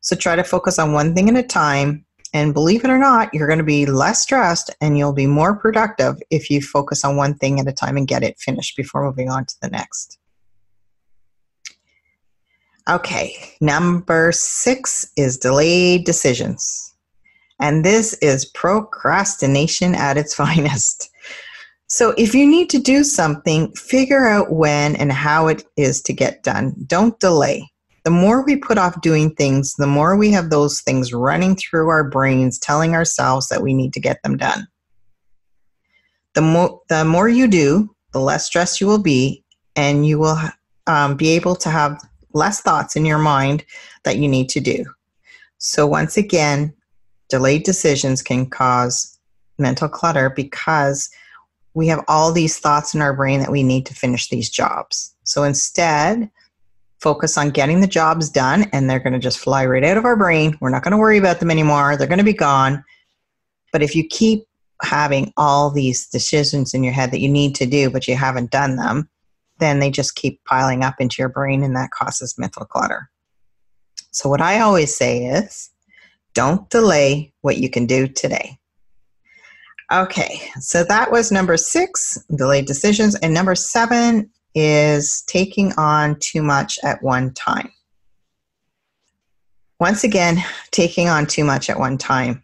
So 0.00 0.16
try 0.16 0.36
to 0.36 0.44
focus 0.44 0.78
on 0.78 0.92
one 0.92 1.14
thing 1.14 1.28
at 1.28 1.36
a 1.36 1.46
time. 1.46 2.04
And 2.34 2.54
believe 2.54 2.84
it 2.84 2.90
or 2.90 2.98
not, 2.98 3.32
you're 3.32 3.46
going 3.46 3.58
to 3.58 3.64
be 3.64 3.86
less 3.86 4.22
stressed 4.22 4.70
and 4.80 4.98
you'll 4.98 5.14
be 5.14 5.26
more 5.26 5.56
productive 5.56 6.16
if 6.30 6.50
you 6.50 6.60
focus 6.60 7.04
on 7.04 7.16
one 7.16 7.34
thing 7.34 7.58
at 7.58 7.66
a 7.66 7.72
time 7.72 7.96
and 7.96 8.06
get 8.06 8.22
it 8.22 8.38
finished 8.38 8.76
before 8.76 9.04
moving 9.04 9.30
on 9.30 9.46
to 9.46 9.54
the 9.62 9.68
next. 9.68 10.18
Okay, 12.88 13.36
number 13.60 14.32
six 14.32 15.12
is 15.16 15.36
delayed 15.36 16.04
decisions. 16.04 16.94
And 17.60 17.84
this 17.84 18.14
is 18.14 18.46
procrastination 18.46 19.94
at 19.94 20.16
its 20.16 20.34
finest. 20.42 21.10
So 21.86 22.14
if 22.16 22.34
you 22.34 22.46
need 22.46 22.70
to 22.70 22.78
do 22.78 23.04
something, 23.04 23.72
figure 23.72 24.26
out 24.26 24.52
when 24.52 24.96
and 24.96 25.12
how 25.12 25.48
it 25.48 25.64
is 25.76 26.00
to 26.02 26.12
get 26.12 26.42
done. 26.42 26.74
Don't 26.86 27.18
delay. 27.20 27.70
The 28.04 28.10
more 28.10 28.44
we 28.44 28.56
put 28.56 28.78
off 28.78 29.00
doing 29.02 29.34
things, 29.34 29.74
the 29.74 29.86
more 29.86 30.16
we 30.16 30.30
have 30.32 30.48
those 30.48 30.80
things 30.80 31.12
running 31.12 31.56
through 31.56 31.88
our 31.88 32.08
brains 32.08 32.58
telling 32.58 32.94
ourselves 32.94 33.48
that 33.48 33.62
we 33.62 33.74
need 33.74 33.92
to 33.94 34.00
get 34.00 34.22
them 34.22 34.36
done. 34.36 34.66
The 36.34 36.42
more, 36.42 36.80
the 36.88 37.04
more 37.04 37.28
you 37.28 37.48
do, 37.48 37.94
the 38.12 38.20
less 38.20 38.46
stressed 38.46 38.80
you 38.80 38.86
will 38.86 39.02
be, 39.02 39.44
and 39.76 40.06
you 40.06 40.18
will 40.18 40.38
um, 40.86 41.16
be 41.16 41.30
able 41.30 41.56
to 41.56 41.70
have 41.70 42.00
less 42.32 42.60
thoughts 42.60 42.96
in 42.96 43.04
your 43.04 43.18
mind 43.18 43.64
that 44.04 44.18
you 44.18 44.28
need 44.28 44.48
to 44.50 44.60
do. 44.60 44.84
So, 45.58 45.86
once 45.86 46.16
again, 46.16 46.72
delayed 47.28 47.64
decisions 47.64 48.22
can 48.22 48.48
cause 48.48 49.18
mental 49.58 49.88
clutter 49.88 50.30
because 50.30 51.10
we 51.74 51.88
have 51.88 52.04
all 52.08 52.32
these 52.32 52.58
thoughts 52.58 52.94
in 52.94 53.02
our 53.02 53.14
brain 53.14 53.40
that 53.40 53.50
we 53.50 53.62
need 53.62 53.86
to 53.86 53.94
finish 53.94 54.28
these 54.28 54.50
jobs. 54.50 55.14
So, 55.24 55.42
instead, 55.42 56.30
focus 57.00 57.38
on 57.38 57.50
getting 57.50 57.80
the 57.80 57.86
jobs 57.86 58.28
done 58.28 58.64
and 58.72 58.88
they're 58.88 58.98
going 58.98 59.12
to 59.12 59.18
just 59.18 59.38
fly 59.38 59.64
right 59.66 59.84
out 59.84 59.96
of 59.96 60.04
our 60.04 60.16
brain. 60.16 60.56
We're 60.60 60.70
not 60.70 60.82
going 60.82 60.92
to 60.92 60.98
worry 60.98 61.18
about 61.18 61.40
them 61.40 61.50
anymore. 61.50 61.96
They're 61.96 62.06
going 62.06 62.18
to 62.18 62.24
be 62.24 62.32
gone. 62.32 62.84
But 63.72 63.82
if 63.82 63.94
you 63.94 64.06
keep 64.06 64.44
having 64.82 65.32
all 65.36 65.70
these 65.70 66.06
decisions 66.06 66.74
in 66.74 66.84
your 66.84 66.92
head 66.92 67.10
that 67.10 67.20
you 67.20 67.28
need 67.28 67.54
to 67.56 67.66
do, 67.66 67.90
but 67.90 68.08
you 68.08 68.16
haven't 68.16 68.50
done 68.50 68.76
them, 68.76 69.08
then 69.58 69.78
they 69.78 69.90
just 69.90 70.14
keep 70.14 70.42
piling 70.44 70.82
up 70.84 70.96
into 71.00 71.16
your 71.18 71.28
brain 71.28 71.62
and 71.62 71.76
that 71.76 71.90
causes 71.90 72.38
mental 72.38 72.64
clutter. 72.64 73.10
So, 74.10 74.28
what 74.28 74.40
I 74.40 74.60
always 74.60 74.96
say 74.96 75.26
is 75.26 75.70
don't 76.34 76.68
delay 76.70 77.32
what 77.40 77.58
you 77.58 77.70
can 77.70 77.86
do 77.86 78.06
today. 78.06 78.58
Okay, 79.90 80.40
so 80.60 80.84
that 80.84 81.10
was 81.10 81.32
number 81.32 81.56
six, 81.56 82.22
delayed 82.34 82.66
decisions. 82.66 83.14
And 83.16 83.32
number 83.32 83.54
seven 83.54 84.30
is 84.54 85.22
taking 85.22 85.72
on 85.74 86.18
too 86.20 86.42
much 86.42 86.78
at 86.84 87.02
one 87.02 87.32
time. 87.32 87.72
Once 89.80 90.04
again, 90.04 90.42
taking 90.72 91.08
on 91.08 91.26
too 91.26 91.44
much 91.44 91.70
at 91.70 91.78
one 91.78 91.96
time. 91.96 92.42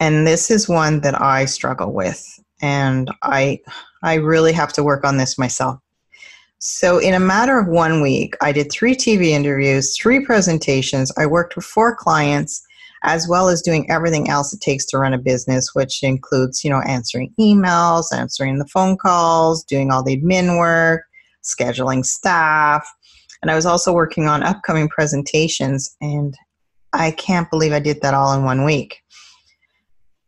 And 0.00 0.26
this 0.26 0.50
is 0.50 0.68
one 0.68 1.00
that 1.00 1.18
I 1.20 1.44
struggle 1.44 1.92
with. 1.92 2.26
And 2.60 3.10
I 3.22 3.60
I 4.02 4.14
really 4.14 4.52
have 4.52 4.72
to 4.74 4.82
work 4.82 5.04
on 5.04 5.16
this 5.16 5.38
myself 5.38 5.80
so, 6.64 6.98
in 6.98 7.12
a 7.12 7.18
matter 7.18 7.58
of 7.58 7.66
one 7.66 8.00
week, 8.00 8.36
I 8.40 8.52
did 8.52 8.70
three 8.70 8.94
TV 8.94 9.30
interviews, 9.30 9.96
three 9.98 10.24
presentations. 10.24 11.10
I 11.18 11.26
worked 11.26 11.56
with 11.56 11.64
four 11.64 11.96
clients, 11.96 12.64
as 13.02 13.26
well 13.26 13.48
as 13.48 13.62
doing 13.62 13.90
everything 13.90 14.30
else 14.30 14.52
it 14.52 14.60
takes 14.60 14.86
to 14.86 14.98
run 14.98 15.12
a 15.12 15.18
business, 15.18 15.74
which 15.74 16.04
includes, 16.04 16.62
you 16.62 16.70
know, 16.70 16.80
answering 16.82 17.34
emails, 17.40 18.14
answering 18.14 18.60
the 18.60 18.68
phone 18.68 18.96
calls, 18.96 19.64
doing 19.64 19.90
all 19.90 20.04
the 20.04 20.16
admin 20.16 20.56
work, 20.56 21.02
scheduling 21.42 22.06
staff. 22.06 22.88
And 23.42 23.50
I 23.50 23.56
was 23.56 23.66
also 23.66 23.92
working 23.92 24.28
on 24.28 24.44
upcoming 24.44 24.88
presentations, 24.88 25.96
and 26.00 26.32
I 26.92 27.10
can't 27.10 27.50
believe 27.50 27.72
I 27.72 27.80
did 27.80 28.02
that 28.02 28.14
all 28.14 28.34
in 28.34 28.44
one 28.44 28.64
week. 28.64 29.02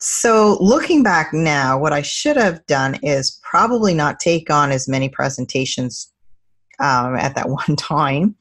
So, 0.01 0.59
looking 0.61 1.05
back 1.05 1.33
now, 1.33 1.79
what 1.79 1.93
I 1.93 2.03
should 2.03 2.37
have 2.37 2.67
done 2.67 2.99
is 3.05 3.41
probably 3.45 3.95
not 3.95 4.19
take 4.19 4.51
on 4.51 4.73
as 4.73 4.89
many 4.89 5.09
presentations 5.09 6.11
um, 6.81 7.17
at 7.17 7.35
that 7.35 7.49
one 7.69 7.77
time. 7.77 8.37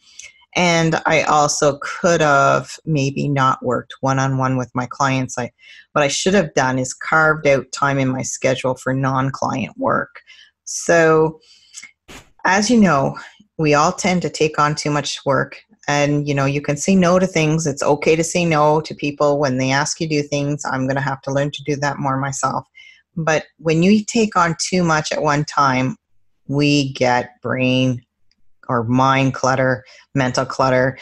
And 0.55 1.01
I 1.07 1.23
also 1.23 1.79
could 1.81 2.21
have 2.21 2.77
maybe 2.85 3.27
not 3.27 3.63
worked 3.65 3.95
one 4.01 4.19
on 4.19 4.37
one 4.37 4.55
with 4.55 4.69
my 4.75 4.85
clients. 4.85 5.37
I, 5.37 5.51
what 5.93 6.03
I 6.03 6.07
should 6.07 6.35
have 6.35 6.53
done 6.53 6.77
is 6.77 6.93
carved 6.93 7.47
out 7.47 7.71
time 7.71 7.97
in 7.97 8.09
my 8.09 8.21
schedule 8.21 8.75
for 8.75 8.93
non 8.93 9.31
client 9.31 9.75
work. 9.77 10.21
So, 10.65 11.39
as 12.45 12.69
you 12.69 12.79
know, 12.79 13.17
we 13.57 13.73
all 13.73 13.91
tend 13.91 14.21
to 14.23 14.29
take 14.29 14.59
on 14.59 14.75
too 14.75 14.91
much 14.91 15.19
work. 15.25 15.59
And 15.87 16.27
you 16.27 16.35
know, 16.35 16.45
you 16.45 16.61
can 16.61 16.77
say 16.77 16.95
no 16.95 17.17
to 17.17 17.27
things. 17.27 17.65
It's 17.65 17.83
okay 17.83 18.15
to 18.15 18.23
say 18.23 18.45
no 18.45 18.79
to 18.81 18.93
people 18.93 19.39
when 19.39 19.57
they 19.57 19.71
ask 19.71 19.99
you 19.99 20.07
to 20.07 20.21
do 20.21 20.27
things. 20.27 20.63
I'm 20.65 20.85
going 20.85 20.95
to 20.95 21.01
have 21.01 21.21
to 21.23 21.31
learn 21.31 21.51
to 21.51 21.63
do 21.63 21.75
that 21.77 21.97
more 21.97 22.17
myself. 22.17 22.65
But 23.15 23.45
when 23.57 23.83
you 23.83 24.03
take 24.03 24.35
on 24.35 24.55
too 24.59 24.83
much 24.83 25.11
at 25.11 25.21
one 25.21 25.45
time, 25.45 25.97
we 26.47 26.93
get 26.93 27.41
brain 27.41 28.02
or 28.69 28.83
mind 28.83 29.33
clutter, 29.33 29.83
mental 30.15 30.45
clutter. 30.45 30.97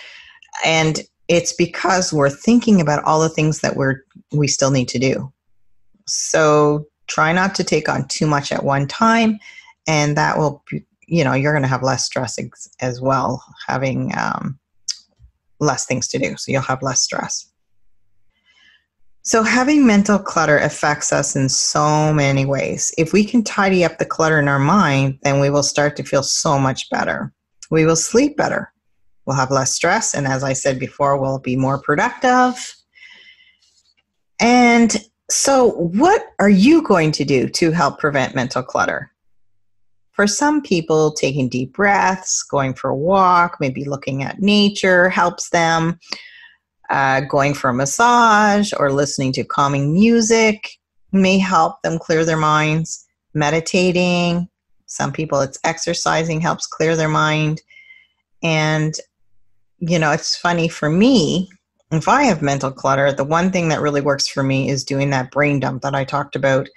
And 0.66 1.02
it's 1.28 1.54
because 1.54 2.12
we're 2.12 2.30
thinking 2.30 2.82
about 2.82 3.04
all 3.04 3.22
the 3.22 3.30
things 3.30 3.62
that 3.62 3.76
we're 3.76 4.04
we 4.32 4.48
still 4.48 4.72
need 4.72 4.90
to 4.90 5.00
do. 5.00 5.32
So 6.08 6.88
try 7.08 7.34
not 7.34 7.56
to 7.56 7.64
take 7.64 7.90
on 7.90 8.08
too 8.08 8.26
much 8.26 8.52
at 8.52 8.64
one 8.64 8.88
time 8.88 9.38
and 9.88 10.16
that 10.16 10.38
will 10.38 10.64
you 11.08 11.24
know 11.24 11.34
you're 11.34 11.54
going 11.54 11.64
to 11.64 11.68
have 11.68 11.84
less 11.84 12.06
stress 12.06 12.40
ex- 12.40 12.70
as 12.80 13.02
well 13.02 13.44
having 13.68 14.12
um, 14.18 14.58
less 15.60 15.86
things 15.86 16.08
to 16.08 16.18
do 16.18 16.36
so 16.38 16.52
you'll 16.52 16.62
have 16.62 16.82
less 16.82 17.02
stress 17.02 17.48
so 19.24 19.44
having 19.44 19.86
mental 19.86 20.18
clutter 20.18 20.58
affects 20.58 21.12
us 21.12 21.36
in 21.36 21.50
so 21.50 22.14
many 22.14 22.46
ways 22.46 22.94
if 22.98 23.14
we 23.14 23.24
can 23.24 23.44
tidy 23.44 23.84
up 23.84 23.98
the 23.98 24.06
clutter 24.06 24.40
in 24.40 24.48
our 24.48 24.60
mind 24.60 25.18
then 25.24 25.40
we 25.40 25.50
will 25.50 25.64
start 25.64 25.96
to 25.96 26.04
feel 26.04 26.24
so 26.24 26.58
much 26.58 26.90
better 26.90 27.34
we 27.72 27.86
will 27.86 27.96
sleep 27.96 28.38
better. 28.38 28.72
We'll 29.26 29.38
have 29.38 29.50
less 29.50 29.74
stress. 29.74 30.14
And 30.14 30.28
as 30.28 30.44
I 30.44 30.54
said 30.54 30.78
before, 30.78 31.18
we'll 31.18 31.40
be 31.40 31.56
more 31.56 31.82
productive. 31.82 32.76
And 34.40 34.96
so, 35.30 35.72
what 35.72 36.26
are 36.40 36.50
you 36.50 36.84
going 36.84 37.12
to 37.14 37.24
do 37.24 37.48
to 37.48 37.72
help 37.72 38.00
prevent 38.00 38.36
mental 38.36 38.62
clutter? 38.62 39.12
For 40.12 40.28
some 40.28 40.62
people, 40.62 41.14
taking 41.14 41.48
deep 41.48 41.74
breaths, 41.74 42.44
going 42.44 42.74
for 42.74 42.90
a 42.90 42.96
walk, 42.96 43.58
maybe 43.62 43.86
looking 43.86 44.24
at 44.24 44.42
nature 44.42 45.10
helps 45.10 45.50
them. 45.50 46.00
Uh, 46.90 47.22
going 47.22 47.54
for 47.54 47.70
a 47.70 47.74
massage 47.74 48.74
or 48.78 48.92
listening 48.92 49.32
to 49.32 49.46
calming 49.46 49.94
music 49.94 50.72
may 51.14 51.38
help 51.38 51.82
them 51.84 51.98
clear 51.98 52.26
their 52.26 52.36
minds. 52.36 53.08
Meditating, 53.34 54.50
some 54.92 55.14
people, 55.14 55.40
it's 55.40 55.58
exercising 55.64 56.42
helps 56.42 56.68
clear 56.68 56.98
their 56.98 57.08
mind. 57.08 57.62
And, 58.44 58.94
you 59.80 59.98
know, 59.98 60.12
it's 60.12 60.36
funny 60.36 60.68
for 60.68 60.90
me, 60.90 61.50
if 61.92 62.10
I 62.10 62.24
have 62.24 62.42
mental 62.42 62.72
clutter, 62.72 63.14
the 63.14 63.24
one 63.24 63.52
thing 63.52 63.70
that 63.70 63.82
really 63.82 64.02
works 64.02 64.28
for 64.28 64.44
me 64.44 64.70
is 64.70 64.84
doing 64.84 65.10
that 65.12 65.32
brain 65.32 65.62
dump 65.62 65.82
that 65.84 65.96
I 65.96 66.04
talked 66.04 66.36
about. 66.36 66.68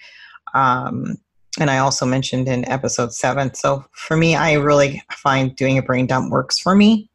Um, 0.54 1.16
and 1.58 1.70
I 1.70 1.78
also 1.78 2.06
mentioned 2.06 2.46
in 2.46 2.68
episode 2.68 3.12
seven. 3.12 3.52
So 3.54 3.84
for 3.92 4.16
me, 4.16 4.36
I 4.36 4.54
really 4.54 5.02
find 5.12 5.54
doing 5.56 5.76
a 5.76 5.82
brain 5.82 6.06
dump 6.06 6.30
works 6.30 6.60
for 6.60 6.76
me 6.76 7.10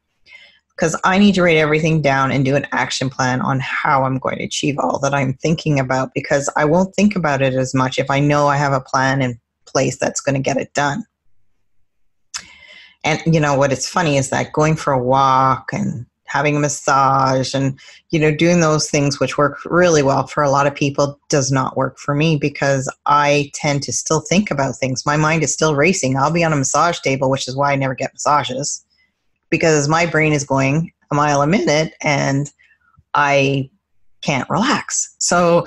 because 0.75 0.99
I 1.05 1.17
need 1.17 1.35
to 1.35 1.43
write 1.43 1.57
everything 1.57 2.01
down 2.01 2.31
and 2.31 2.43
do 2.43 2.57
an 2.57 2.67
action 2.73 3.09
plan 3.09 3.39
on 3.39 3.61
how 3.61 4.03
I'm 4.03 4.17
going 4.17 4.37
to 4.39 4.43
achieve 4.43 4.77
all 4.79 4.99
that 4.99 5.13
I'm 5.13 5.33
thinking 5.33 5.79
about 5.79 6.11
because 6.13 6.49
I 6.57 6.65
won't 6.65 6.93
think 6.93 7.15
about 7.15 7.41
it 7.41 7.53
as 7.53 7.73
much 7.73 7.99
if 7.99 8.09
I 8.09 8.19
know 8.19 8.47
I 8.47 8.57
have 8.57 8.73
a 8.73 8.81
plan 8.81 9.21
in 9.21 9.39
place 9.71 9.97
that's 9.97 10.21
going 10.21 10.35
to 10.35 10.41
get 10.41 10.57
it 10.57 10.73
done. 10.73 11.03
And 13.03 13.21
you 13.25 13.39
know 13.39 13.55
what? 13.55 13.71
It's 13.71 13.87
funny 13.87 14.17
is 14.17 14.29
that 14.29 14.53
going 14.53 14.75
for 14.75 14.91
a 14.91 15.01
walk 15.01 15.69
and 15.71 16.05
having 16.29 16.55
a 16.55 16.59
massage 16.59 17.53
and 17.55 17.77
you 18.11 18.19
know 18.19 18.33
doing 18.33 18.59
those 18.59 18.89
things 18.89 19.19
which 19.19 19.37
work 19.37 19.57
really 19.65 20.03
well 20.03 20.27
for 20.27 20.43
a 20.43 20.49
lot 20.49 20.67
of 20.67 20.75
people 20.75 21.19
does 21.27 21.51
not 21.51 21.75
work 21.75 21.97
for 21.97 22.13
me 22.13 22.37
because 22.37 22.91
i 23.07 23.49
tend 23.55 23.81
to 23.81 23.91
still 23.91 24.21
think 24.21 24.51
about 24.51 24.75
things 24.75 25.05
my 25.05 25.17
mind 25.17 25.43
is 25.43 25.51
still 25.51 25.75
racing 25.75 26.15
i'll 26.15 26.31
be 26.31 26.43
on 26.43 26.53
a 26.53 26.55
massage 26.55 26.99
table 26.99 27.29
which 27.29 27.47
is 27.47 27.55
why 27.55 27.73
i 27.73 27.75
never 27.75 27.95
get 27.95 28.13
massages 28.13 28.85
because 29.49 29.87
my 29.87 30.05
brain 30.05 30.31
is 30.31 30.43
going 30.43 30.91
a 31.11 31.15
mile 31.15 31.41
a 31.41 31.47
minute 31.47 31.95
and 32.01 32.51
i 33.15 33.67
can't 34.21 34.49
relax 34.49 35.15
so 35.17 35.65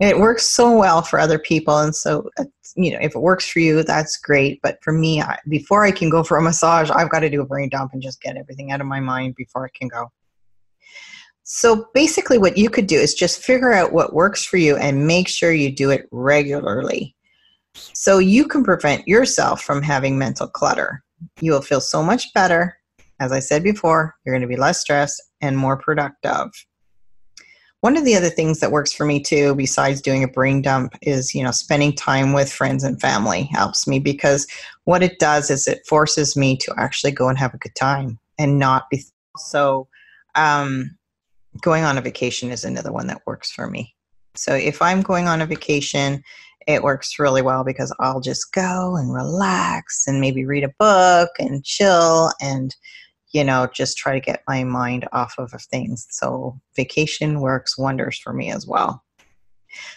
it 0.00 0.18
works 0.18 0.48
so 0.48 0.76
well 0.76 1.02
for 1.02 1.18
other 1.18 1.38
people 1.38 1.78
and 1.78 1.94
so 1.94 2.28
uh, 2.38 2.44
you 2.76 2.92
know 2.92 2.98
if 3.00 3.14
it 3.14 3.20
works 3.20 3.48
for 3.48 3.58
you 3.58 3.82
that's 3.82 4.16
great 4.16 4.60
but 4.62 4.78
for 4.82 4.92
me 4.92 5.20
I, 5.20 5.38
before 5.48 5.84
i 5.84 5.90
can 5.90 6.08
go 6.08 6.22
for 6.22 6.36
a 6.36 6.42
massage 6.42 6.90
i've 6.90 7.10
got 7.10 7.20
to 7.20 7.30
do 7.30 7.40
a 7.40 7.46
brain 7.46 7.68
dump 7.68 7.92
and 7.92 8.02
just 8.02 8.20
get 8.20 8.36
everything 8.36 8.70
out 8.70 8.80
of 8.80 8.86
my 8.86 9.00
mind 9.00 9.34
before 9.36 9.66
i 9.66 9.70
can 9.78 9.88
go. 9.88 10.10
So 11.50 11.86
basically 11.94 12.36
what 12.36 12.58
you 12.58 12.68
could 12.68 12.86
do 12.86 12.98
is 12.98 13.14
just 13.14 13.42
figure 13.42 13.72
out 13.72 13.94
what 13.94 14.12
works 14.12 14.44
for 14.44 14.58
you 14.58 14.76
and 14.76 15.06
make 15.06 15.28
sure 15.28 15.50
you 15.50 15.74
do 15.74 15.88
it 15.88 16.06
regularly. 16.12 17.16
So 17.72 18.18
you 18.18 18.46
can 18.46 18.62
prevent 18.62 19.08
yourself 19.08 19.62
from 19.62 19.82
having 19.82 20.18
mental 20.18 20.46
clutter. 20.46 21.02
You 21.40 21.52
will 21.52 21.62
feel 21.62 21.80
so 21.80 22.02
much 22.02 22.34
better. 22.34 22.76
As 23.18 23.32
i 23.32 23.40
said 23.40 23.64
before 23.64 24.14
you're 24.24 24.34
going 24.34 24.42
to 24.42 24.46
be 24.46 24.60
less 24.60 24.80
stressed 24.80 25.20
and 25.40 25.56
more 25.56 25.78
productive 25.78 26.50
one 27.80 27.96
of 27.96 28.04
the 28.04 28.16
other 28.16 28.30
things 28.30 28.60
that 28.60 28.72
works 28.72 28.92
for 28.92 29.04
me 29.04 29.20
too 29.20 29.54
besides 29.54 30.00
doing 30.00 30.24
a 30.24 30.28
brain 30.28 30.62
dump 30.62 30.94
is 31.02 31.34
you 31.34 31.42
know 31.42 31.50
spending 31.50 31.92
time 31.92 32.32
with 32.32 32.52
friends 32.52 32.84
and 32.84 33.00
family 33.00 33.44
helps 33.44 33.86
me 33.86 33.98
because 33.98 34.46
what 34.84 35.02
it 35.02 35.18
does 35.18 35.50
is 35.50 35.66
it 35.66 35.86
forces 35.86 36.36
me 36.36 36.56
to 36.56 36.74
actually 36.76 37.12
go 37.12 37.28
and 37.28 37.38
have 37.38 37.54
a 37.54 37.58
good 37.58 37.74
time 37.74 38.18
and 38.38 38.58
not 38.58 38.88
be 38.90 39.02
so 39.36 39.86
um, 40.34 40.96
going 41.62 41.84
on 41.84 41.98
a 41.98 42.00
vacation 42.00 42.50
is 42.50 42.64
another 42.64 42.92
one 42.92 43.06
that 43.06 43.22
works 43.26 43.50
for 43.50 43.68
me. 43.68 43.94
So 44.34 44.54
if 44.54 44.82
i'm 44.82 45.02
going 45.02 45.26
on 45.26 45.40
a 45.40 45.46
vacation 45.46 46.22
it 46.68 46.82
works 46.82 47.18
really 47.18 47.40
well 47.40 47.64
because 47.64 47.94
I'll 47.98 48.20
just 48.20 48.52
go 48.52 48.94
and 48.94 49.12
relax 49.12 50.06
and 50.06 50.20
maybe 50.20 50.44
read 50.44 50.64
a 50.64 50.74
book 50.78 51.30
and 51.38 51.64
chill 51.64 52.30
and 52.42 52.76
you 53.30 53.44
know 53.44 53.68
just 53.72 53.98
try 53.98 54.12
to 54.14 54.20
get 54.20 54.42
my 54.48 54.64
mind 54.64 55.08
off 55.12 55.34
of 55.38 55.52
things. 55.70 56.06
So 56.10 56.58
vacation 56.76 57.40
works 57.40 57.78
wonders 57.78 58.18
for 58.18 58.32
me 58.32 58.50
as 58.50 58.66
well. 58.66 59.04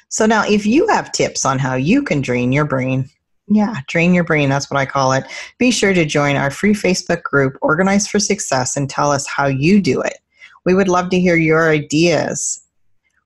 So 0.09 0.25
now 0.25 0.43
if 0.45 0.65
you 0.65 0.88
have 0.88 1.11
tips 1.11 1.45
on 1.45 1.59
how 1.59 1.75
you 1.75 2.03
can 2.03 2.21
drain 2.21 2.51
your 2.51 2.65
brain, 2.65 3.09
yeah, 3.47 3.77
drain 3.88 4.13
your 4.13 4.23
brain, 4.23 4.50
that's 4.50 4.69
what 4.69 4.79
I 4.79 4.85
call 4.85 5.13
it. 5.13 5.25
Be 5.57 5.71
sure 5.71 5.93
to 5.93 6.05
join 6.05 6.35
our 6.35 6.51
free 6.51 6.73
Facebook 6.73 7.23
group 7.23 7.57
Organized 7.61 8.09
for 8.09 8.19
Success 8.19 8.75
and 8.77 8.89
tell 8.89 9.11
us 9.11 9.27
how 9.27 9.47
you 9.47 9.81
do 9.81 10.01
it. 10.01 10.19
We 10.65 10.73
would 10.73 10.88
love 10.89 11.09
to 11.09 11.19
hear 11.19 11.35
your 11.35 11.69
ideas 11.71 12.61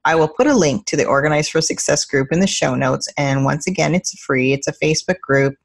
I 0.06 0.14
will 0.14 0.28
put 0.28 0.46
a 0.46 0.56
link 0.56 0.86
to 0.86 0.96
the 0.96 1.06
Organize 1.06 1.50
for 1.50 1.62
Success 1.62 2.06
group 2.06 2.32
in 2.32 2.40
the 2.40 2.48
show 2.48 2.76
notes. 2.76 3.10
And 3.18 3.44
once 3.44 3.66
again, 3.66 3.96
it's 3.96 4.18
free, 4.20 4.54
it's 4.54 4.68
a 4.68 4.74
Facebook 4.74 5.20
group. 5.20 5.56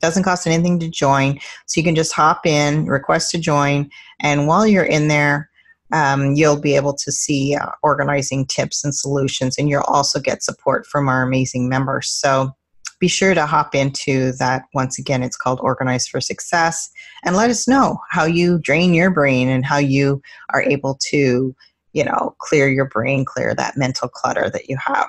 Doesn't 0.00 0.22
cost 0.22 0.46
anything 0.46 0.78
to 0.80 0.88
join. 0.88 1.38
So 1.66 1.80
you 1.80 1.84
can 1.84 1.94
just 1.94 2.12
hop 2.12 2.46
in, 2.46 2.86
request 2.86 3.30
to 3.32 3.38
join, 3.38 3.90
and 4.20 4.46
while 4.46 4.66
you're 4.66 4.84
in 4.84 5.08
there, 5.08 5.50
um, 5.92 6.34
you'll 6.34 6.60
be 6.60 6.76
able 6.76 6.94
to 6.94 7.10
see 7.10 7.56
uh, 7.56 7.66
organizing 7.82 8.46
tips 8.46 8.84
and 8.84 8.94
solutions, 8.94 9.58
and 9.58 9.68
you'll 9.68 9.82
also 9.82 10.20
get 10.20 10.42
support 10.42 10.86
from 10.86 11.08
our 11.08 11.22
amazing 11.22 11.68
members. 11.68 12.08
So 12.08 12.54
be 13.00 13.08
sure 13.08 13.34
to 13.34 13.46
hop 13.46 13.74
into 13.74 14.32
that. 14.32 14.64
Once 14.74 14.98
again, 14.98 15.22
it's 15.22 15.36
called 15.36 15.58
Organize 15.62 16.06
for 16.06 16.20
Success, 16.20 16.90
and 17.24 17.36
let 17.36 17.50
us 17.50 17.66
know 17.66 17.98
how 18.10 18.24
you 18.24 18.58
drain 18.58 18.94
your 18.94 19.10
brain 19.10 19.48
and 19.48 19.64
how 19.64 19.78
you 19.78 20.22
are 20.52 20.62
able 20.62 20.96
to 21.10 21.54
you 21.92 22.04
know, 22.04 22.34
clear 22.38 22.68
your 22.68 22.86
brain, 22.86 23.24
clear 23.24 23.54
that 23.54 23.76
mental 23.76 24.08
clutter 24.08 24.48
that 24.50 24.68
you 24.68 24.76
have. 24.76 25.08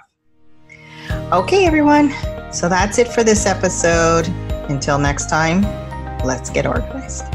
Okay, 1.32 1.66
everyone. 1.66 2.12
So 2.52 2.68
that's 2.68 2.98
it 2.98 3.08
for 3.08 3.24
this 3.24 3.46
episode. 3.46 4.26
Until 4.72 4.98
next 4.98 5.30
time, 5.30 5.64
let's 6.24 6.50
get 6.50 6.66
organized. 6.66 7.26